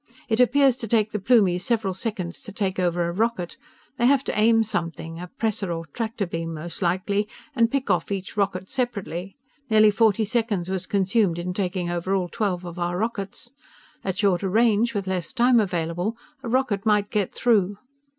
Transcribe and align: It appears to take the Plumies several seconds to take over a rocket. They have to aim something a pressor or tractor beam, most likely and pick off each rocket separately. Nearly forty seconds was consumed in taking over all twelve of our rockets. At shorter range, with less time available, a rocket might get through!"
It 0.29 0.39
appears 0.39 0.77
to 0.77 0.87
take 0.87 1.11
the 1.11 1.19
Plumies 1.19 1.61
several 1.63 1.93
seconds 1.93 2.41
to 2.41 2.51
take 2.51 2.79
over 2.79 3.05
a 3.07 3.11
rocket. 3.11 3.55
They 3.99 4.07
have 4.07 4.23
to 4.23 4.35
aim 4.35 4.63
something 4.63 5.19
a 5.19 5.27
pressor 5.27 5.71
or 5.71 5.85
tractor 5.93 6.25
beam, 6.25 6.55
most 6.55 6.81
likely 6.81 7.27
and 7.55 7.69
pick 7.69 7.91
off 7.91 8.11
each 8.11 8.35
rocket 8.35 8.67
separately. 8.71 9.35
Nearly 9.69 9.91
forty 9.91 10.25
seconds 10.25 10.69
was 10.69 10.87
consumed 10.87 11.37
in 11.37 11.53
taking 11.53 11.91
over 11.91 12.15
all 12.15 12.29
twelve 12.29 12.65
of 12.65 12.79
our 12.79 12.97
rockets. 12.97 13.51
At 14.03 14.17
shorter 14.17 14.49
range, 14.49 14.95
with 14.95 15.05
less 15.05 15.31
time 15.33 15.59
available, 15.59 16.17
a 16.41 16.49
rocket 16.49 16.83
might 16.83 17.11
get 17.11 17.31
through!" 17.31 17.77